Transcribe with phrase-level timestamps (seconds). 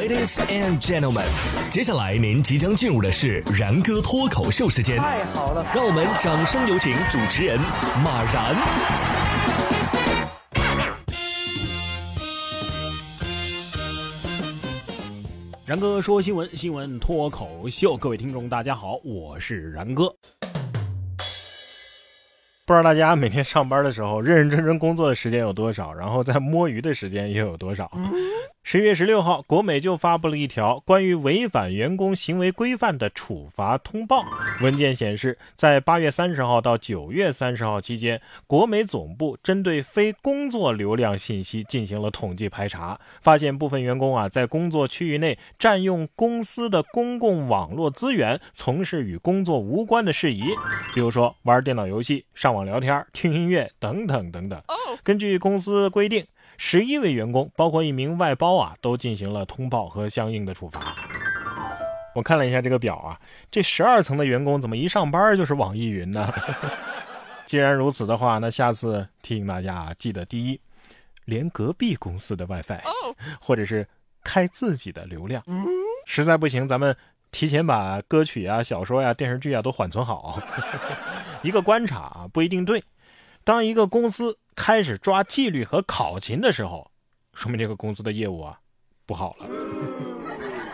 [0.00, 1.26] Ladies and gentlemen，
[1.70, 4.96] 接下来您即将进入的是然哥脱口秀时间。
[4.96, 7.60] 太好了，让我们掌声有请主持人
[8.02, 8.56] 马然。
[15.66, 20.06] 然哥说新闻，新闻脱口秀，各位听众大家好，我是然哥。
[22.64, 27.90] 不知道大家每天上班的时候认认真真工作的时间有多少，然后在摸鱼的时间又有多少？
[28.72, 34.24] 十月十六号，国美就发布了一条关于违反员工行为规范的处罚通报。
[34.60, 50.44] 文件显示，在八月三十号到九月三十号期间，国美总部针对非工作流量信息进行了统计排查，发现部分员工啊在工作区域内占用公司的公共网络资源，从事与工作无关的事宜，
[50.94, 54.62] 比如说玩电脑游戏、上网聊天、听音乐等等等等。
[55.02, 56.24] 根据公司规定。
[56.62, 60.94] 十一位员工，包括一名外包啊，都进行了通报和相应的处罚。
[62.14, 63.18] 我看了一下这个表啊，
[63.50, 66.30] 这十二层的员工怎么一上班就是网易云呢？
[67.46, 70.60] 既然如此的话，那下次提醒大家啊，记得第一，
[71.24, 72.82] 连隔壁公司的 WiFi，
[73.40, 73.88] 或者是
[74.22, 75.42] 开自己的流量。
[76.04, 76.94] 实在不行，咱们
[77.32, 80.38] 提前把歌曲啊、小说呀、电视剧啊都缓存好。
[81.40, 82.84] 一个观察啊，不一定对。
[83.50, 86.88] 当一个公司开始抓纪律和考勤的时候，
[87.34, 88.56] 说明这个公司的业务啊
[89.06, 89.46] 不好了。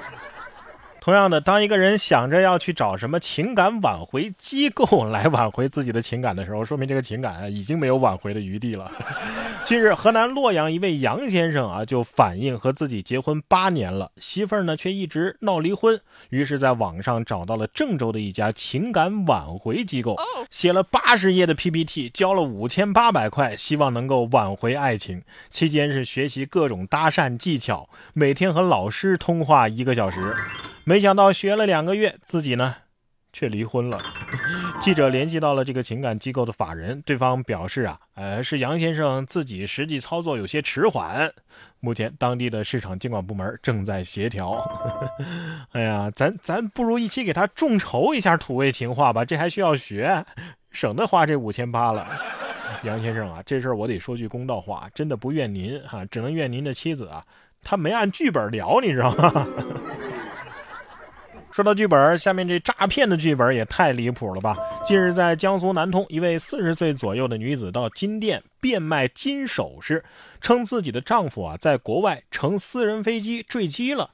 [1.00, 8.92] 同样的，当一个人想着要去找什么情感挽回机构来挽回自己的情感的时候，说明这个情感已经没有挽回的余地了。
[9.66, 20.16] 近日，河南洛阳一位杨先生啊，就反映和自己结婚八年了，媳妇儿呢却一直闹离婚，于是在网上找到了郑州的一家情感挽回机构，
[20.52, 25.24] 写了八十页的 PPT，交了五千八百块，希望能够挽回爱情。
[25.50, 30.36] 期间是学习各种搭讪技巧，每天和老师通话一个小时，
[30.84, 32.76] 没想到学了两个月，自己呢。
[33.32, 34.00] 却离婚了。
[34.80, 41.32] 记者联系到了这个情感机构的法人，对方表示啊，呃，是杨先生自己实际操作有些迟缓，
[41.80, 44.62] 目前当地的市场监管部门正在协调。
[45.72, 50.24] 哎呀，咱咱不如一起给他众筹一下土味情话吧，这还需要学，
[50.70, 52.06] 省得花这五千八了。
[52.82, 57.24] 杨先生啊，这事儿我得说句公道话，真的不怨您哈，只能怨您的妻子啊，
[57.62, 59.46] 他没按剧本聊，你知道吗？
[61.56, 64.58] 说到剧本，下面这诈骗的剧本也太离谱了吧！
[64.84, 70.04] 近日，在江苏南通，一位四十岁左右的女子到金店变卖金首饰，
[70.42, 74.10] 称自己的丈夫啊在国外乘私人飞机坠机了。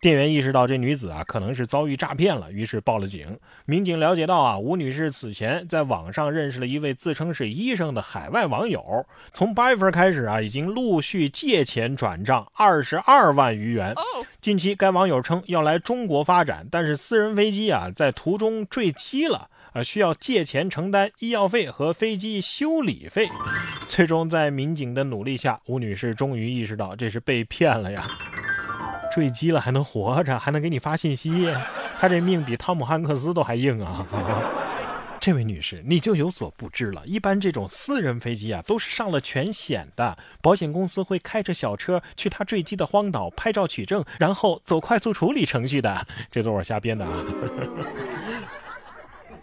[0.00, 3.38] 店员意识到这女子啊可能是遭遇诈骗了，于是报了警。
[3.64, 13.94] 民警了解到啊，吴女士此前在网上认识了一位自称是医生的海外网友，从八月份开始啊，已经陆续借钱转账二十二万余元。
[14.40, 23.28] 近期该网友称要来中国发展，但是私人飞机啊在途中坠机了，啊需要借钱承担医药费和飞机修理费。
[23.88, 28.06] 最终在民警的努力下，吴女士终于意识到这是被骗了呀。
[29.16, 31.50] 坠机了还能活着，还能给你发信息，
[31.98, 34.06] 他这命比汤姆汉克斯都还硬啊！
[35.18, 46.06] 这位女士，你就有所不知了，一般这种私人飞机啊，都是上了全险的，保险公司会开着小车去他坠机的荒岛拍照取证，然后走快速处理程序的。
[46.30, 47.24] 这都是我瞎编的啊！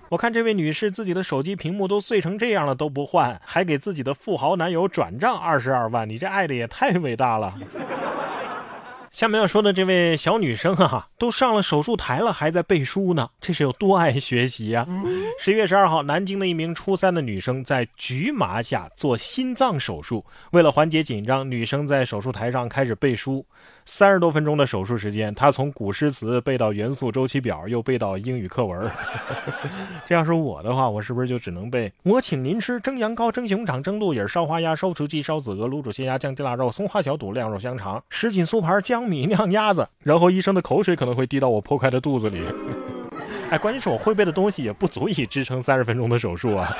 [0.10, 7.56] 我看这位女士自己的手机屏幕都碎成这样了都不换，还给自己的富豪男友转账二十二万，你这爱的也太伟大了！
[9.14, 14.88] 下面要说的这位小女生啊，都上了手术台了，还在背书呢，这是有多爱学习呀？
[15.38, 23.46] 十一月十二号，南京的一名初三的女生在局麻下做心脏手术，为了缓解紧张，女生在手术台上开始背书。
[23.86, 28.90] 三十多分钟的手术时间，她从古诗词背到元素周期表，又背到英语课文。
[30.08, 31.92] 这要是我的话，我是不是就只能背？
[32.04, 39.03] 我请您吃蒸羊羔、蒸熊掌、蒸鹿尾、烧花鸭、烧雏鸡、烧子鹅、卤煮鲜鸭、酱鸡腊肉、松花小肚、晾肉香肠、什锦酥盘、姜。
[39.08, 42.42] 米酿鸭子，然后医生的口水可能会滴到我破开的肚子里。
[43.50, 46.76] 哎，关键是我会背的东西也不足以支撑三十分钟的手术啊。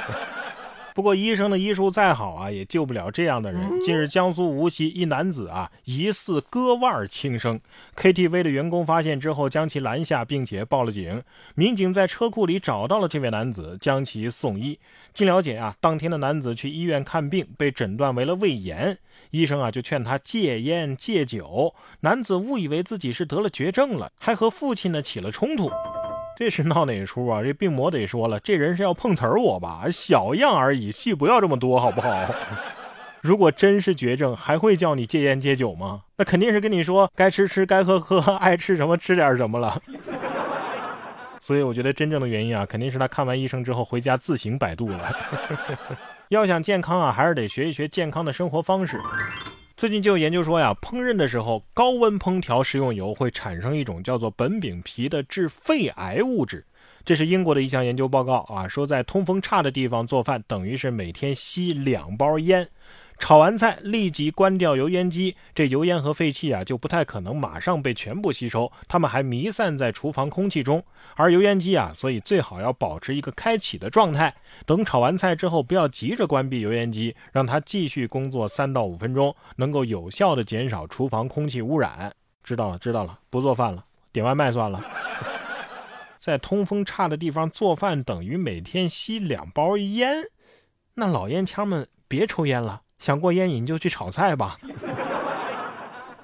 [0.96, 3.80] 不过医生的医术再好啊，也救不了这样的人。
[3.80, 7.60] 近日，江苏无锡一男子啊，疑似割腕轻生
[7.96, 11.24] ，KTV 的员工发现之后将其拦下，并且报了警。
[11.56, 14.78] 民警在车库里找到了这位男子，将其送医。
[15.14, 18.98] 据了解啊，当天的男子去医院看病，被诊断为了胃炎，
[19.32, 21.74] 医生啊就劝他戒烟戒酒。
[22.02, 25.72] 男子误以为自己是得了绝症了，还和父亲呢起了冲突。
[26.36, 27.42] 这是闹哪出啊？
[27.44, 29.84] 这病魔得说了，这人是要碰瓷儿我吧？
[29.92, 32.26] 小样而已，戏不要这么多，好不好？
[33.22, 36.02] 如果真是绝症，还会叫你戒烟戒酒吗？
[36.18, 39.82] 那肯定是跟你说该吃吃，该喝喝，爱吃什么吃点什么了。
[41.40, 45.16] 所以我觉得真正的原因啊，肯定是他看完医生之后回家自行百度了。
[46.30, 49.00] 要想健康啊，还是得学一学健康的生活方式。
[49.84, 56.66] 最近就有研究说呀，烹饪的时候高温烹调食用油会产生一种叫做苯丙皮的致肺癌物质。
[57.04, 62.66] 这是英国的一项研究报告啊，说在通风差的地方做饭，等于是每天吸两包烟。
[63.24, 70.84] 炒完菜立即关掉油烟机，这油烟和废气啊就不太可能马上被全部吸收，它们还弥散在厨房空气中。
[71.16, 74.36] 而油烟机啊，所以最好要保持一个开启的状态。
[74.66, 82.14] 等炒完菜之后，不要急着关闭油烟机，让它继续工作三到五分钟，能够有效的减少厨房空气污染。
[82.44, 84.84] 知道了，知道了，不做饭了，点外卖算了。
[86.20, 90.14] 在通风差的地方做饭，等于每天吸两包烟，
[90.96, 92.82] 那老烟枪们别抽烟了。
[93.04, 94.58] 想过烟瘾就去炒菜吧。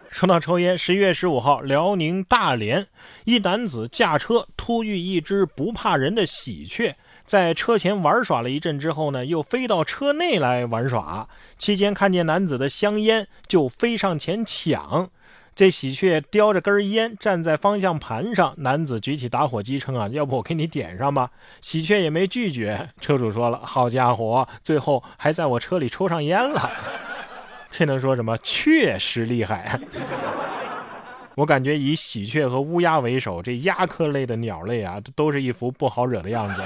[0.09, 2.87] 说到抽烟，十一月十五号，辽宁大连
[3.25, 6.95] 一男子驾车突遇一只不怕人的喜鹊，
[7.25, 11.27] 在车前玩耍了一阵之后呢，又飞到车内来玩耍。
[11.57, 15.09] 期间看见男子的香烟，就飞上前抢。
[15.59, 21.31] 这喜鹊叼着根烟站在方向盘上，男子举起打火机称啊，要不我给你点上吧。
[21.59, 26.71] 喜鹊也没拒绝，车主说了，好家伙，最后还在我车里抽上烟了。
[27.69, 28.37] 这能说什么？
[28.37, 29.77] 确实厉害。
[31.35, 36.63] 我感觉以喜鹊和乌鸦为首，这鸦科类的鸟类啊，都是一副不好惹的样子。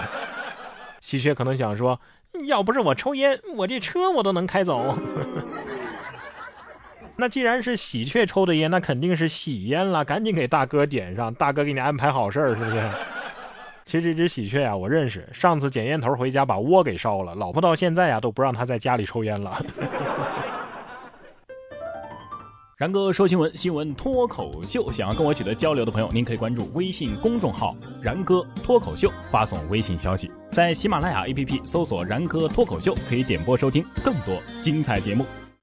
[1.02, 2.00] 喜鹊可能想说，
[2.46, 4.96] 要不是我抽烟，我这车我都能开走。
[7.16, 12.82] 那既然是喜鹊抽的烟，那肯定是喜烟了，赶紧给大哥点上，大哥给你安排好事儿，是不是？
[13.86, 19.64] 其实这只喜鹊啊，我认识，上次捡烟头回家把窝给烧了，老婆到现在啊都不让他在家里抽烟了。
[22.76, 35.26] 然哥说新闻，新闻脱口秀，想要跟我取得交流的朋友，您可以关注微信公众号“然哥脱口秀”，发送微信消息，在喜马拉雅 APP 搜索“然哥脱口秀”，可以点播收听更多精彩节目。